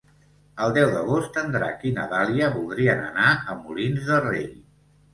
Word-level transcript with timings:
El 0.67 0.71
deu 0.77 0.89
d'agost 0.95 1.37
en 1.43 1.53
Drac 1.57 1.87
i 1.91 1.93
na 1.99 2.07
Dàlia 2.15 2.51
voldrien 2.57 3.07
anar 3.13 3.31
a 3.39 3.61
Molins 3.63 4.07
de 4.13 4.23
Rei. 4.29 4.53